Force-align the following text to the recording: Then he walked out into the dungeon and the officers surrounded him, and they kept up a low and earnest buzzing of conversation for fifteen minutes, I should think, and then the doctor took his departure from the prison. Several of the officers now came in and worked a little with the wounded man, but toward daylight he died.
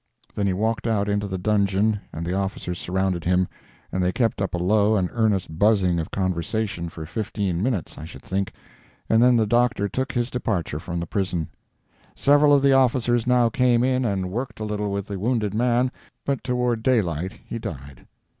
Then 0.33 0.47
he 0.47 0.53
walked 0.53 0.87
out 0.87 1.07
into 1.07 1.27
the 1.27 1.37
dungeon 1.37 1.99
and 2.11 2.25
the 2.25 2.33
officers 2.33 2.79
surrounded 2.79 3.23
him, 3.23 3.47
and 3.91 4.01
they 4.03 4.11
kept 4.11 4.41
up 4.41 4.55
a 4.55 4.57
low 4.57 4.95
and 4.95 5.11
earnest 5.13 5.59
buzzing 5.59 5.99
of 5.99 6.09
conversation 6.09 6.89
for 6.89 7.05
fifteen 7.05 7.61
minutes, 7.61 7.99
I 7.99 8.05
should 8.05 8.23
think, 8.23 8.51
and 9.07 9.21
then 9.21 9.35
the 9.35 9.45
doctor 9.45 9.87
took 9.87 10.13
his 10.13 10.31
departure 10.31 10.79
from 10.79 10.99
the 10.99 11.05
prison. 11.05 11.49
Several 12.15 12.51
of 12.51 12.63
the 12.63 12.73
officers 12.73 13.27
now 13.27 13.49
came 13.49 13.83
in 13.83 14.03
and 14.03 14.31
worked 14.31 14.59
a 14.59 14.65
little 14.65 14.91
with 14.91 15.05
the 15.05 15.19
wounded 15.19 15.53
man, 15.53 15.91
but 16.25 16.43
toward 16.43 16.81
daylight 16.81 17.33
he 17.45 17.59
died. 17.59 18.07